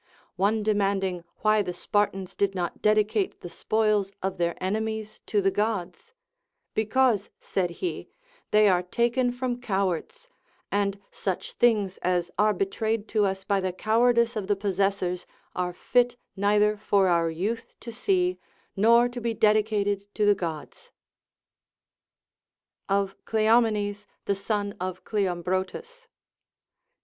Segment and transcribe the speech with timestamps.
[0.35, 5.51] One demanding why the Spartans did not dedicate the spoils of their enemies to the
[5.51, 6.11] Gods,
[6.73, 8.09] Because, said he,
[8.49, 10.27] they are taken from cowards;
[10.71, 15.71] and such things as are betrayed to us by the cowardice of the possessors are
[15.71, 18.39] fit neither for our youth to see,
[18.75, 20.91] nor to be dedicated to the Gods.
[22.89, 26.07] Of Cleomenes the Son of Cleomhrotus.